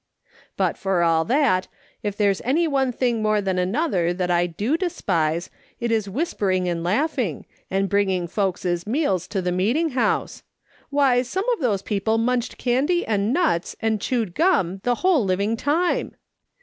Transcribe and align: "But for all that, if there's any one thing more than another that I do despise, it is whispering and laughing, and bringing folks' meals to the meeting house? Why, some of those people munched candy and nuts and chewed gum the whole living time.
"But 0.57 0.79
for 0.79 1.03
all 1.03 1.23
that, 1.25 1.67
if 2.01 2.17
there's 2.17 2.41
any 2.41 2.67
one 2.67 2.91
thing 2.91 3.21
more 3.21 3.39
than 3.39 3.59
another 3.59 4.13
that 4.13 4.31
I 4.31 4.47
do 4.47 4.75
despise, 4.75 5.51
it 5.79 5.91
is 5.91 6.09
whispering 6.09 6.67
and 6.67 6.83
laughing, 6.83 7.45
and 7.69 7.87
bringing 7.87 8.27
folks' 8.27 8.87
meals 8.87 9.27
to 9.27 9.43
the 9.43 9.51
meeting 9.51 9.89
house? 9.89 10.41
Why, 10.89 11.21
some 11.21 11.47
of 11.49 11.59
those 11.59 11.83
people 11.83 12.17
munched 12.17 12.57
candy 12.57 13.05
and 13.05 13.31
nuts 13.31 13.75
and 13.79 14.01
chewed 14.01 14.33
gum 14.33 14.79
the 14.83 14.95
whole 15.05 15.23
living 15.23 15.55
time. 15.55 16.15